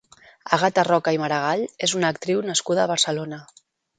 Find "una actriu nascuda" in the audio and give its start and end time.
1.99-2.83